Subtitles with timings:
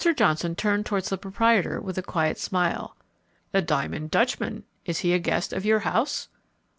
[0.15, 2.97] Johnson turned towards the proprietor with a quiet smile.
[3.51, 6.27] "The 'diamond Dutchman!' Is he a guest of your house?"